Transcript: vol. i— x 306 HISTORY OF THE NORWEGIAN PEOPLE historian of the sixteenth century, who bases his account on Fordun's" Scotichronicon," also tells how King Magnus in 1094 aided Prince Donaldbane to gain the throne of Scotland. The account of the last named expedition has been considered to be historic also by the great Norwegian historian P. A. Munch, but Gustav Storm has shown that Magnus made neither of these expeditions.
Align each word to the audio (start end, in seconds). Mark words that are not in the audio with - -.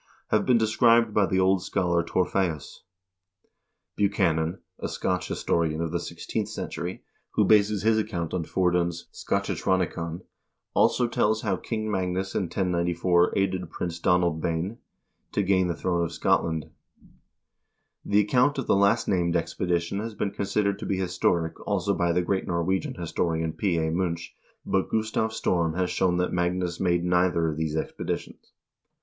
vol. 0.31 0.39
i— 0.39 0.41
x 0.49 0.75
306 0.79 0.79
HISTORY 0.79 1.21
OF 1.21 1.29
THE 1.29 1.37
NORWEGIAN 1.37 2.05
PEOPLE 3.97 5.23
historian 5.27 5.79
of 5.79 5.91
the 5.91 5.99
sixteenth 5.99 6.49
century, 6.49 7.03
who 7.35 7.45
bases 7.45 7.83
his 7.83 7.99
account 7.99 8.33
on 8.33 8.43
Fordun's" 8.43 9.09
Scotichronicon," 9.13 10.21
also 10.73 11.07
tells 11.07 11.43
how 11.43 11.55
King 11.55 11.91
Magnus 11.91 12.33
in 12.33 12.45
1094 12.45 13.33
aided 13.37 13.69
Prince 13.69 13.99
Donaldbane 13.99 14.79
to 15.33 15.43
gain 15.43 15.67
the 15.67 15.75
throne 15.75 16.03
of 16.03 16.11
Scotland. 16.11 16.71
The 18.03 18.21
account 18.21 18.57
of 18.57 18.65
the 18.65 18.75
last 18.75 19.07
named 19.07 19.35
expedition 19.35 19.99
has 19.99 20.15
been 20.15 20.31
considered 20.31 20.79
to 20.79 20.87
be 20.87 20.97
historic 20.97 21.59
also 21.67 21.93
by 21.93 22.11
the 22.11 22.23
great 22.23 22.47
Norwegian 22.47 22.95
historian 22.95 23.53
P. 23.53 23.77
A. 23.77 23.91
Munch, 23.91 24.35
but 24.65 24.89
Gustav 24.89 25.31
Storm 25.31 25.75
has 25.75 25.91
shown 25.91 26.17
that 26.17 26.33
Magnus 26.33 26.79
made 26.79 27.03
neither 27.03 27.49
of 27.49 27.57
these 27.57 27.75
expeditions. 27.75 28.51